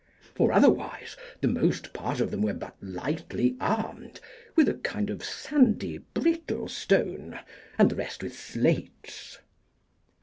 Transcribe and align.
For 0.33 0.51
otherwise 0.51 1.15
the 1.41 1.47
most 1.47 1.93
part 1.93 2.19
of 2.19 2.31
them 2.31 2.41
were 2.41 2.55
but 2.55 2.75
lightly 2.81 3.55
armed 3.61 4.19
with 4.55 4.67
a 4.67 4.73
kind 4.73 5.11
of 5.11 5.23
sandy 5.23 5.99
brittle 5.99 6.67
stone, 6.69 7.37
and 7.77 7.91
the 7.91 7.95
rest 7.95 8.23
with 8.23 8.35
slates. 8.35 9.37